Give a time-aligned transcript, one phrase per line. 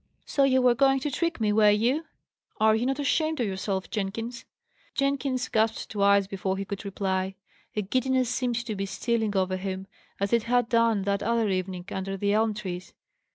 [0.25, 2.05] "So you were going to trick me, were you!
[2.59, 4.45] Are you not ashamed of yourself, Jenkins?"
[4.95, 7.35] Jenkins gasped twice before he could reply.
[7.75, 9.85] A giddiness seemed to be stealing over him,
[10.19, 12.93] as it had done that other evening, under the elm trees.